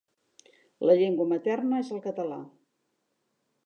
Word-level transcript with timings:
La 0.89 0.95
llengua 1.01 1.29
materna 1.35 1.81
és 1.85 1.95
el 1.99 2.05
català. 2.09 2.43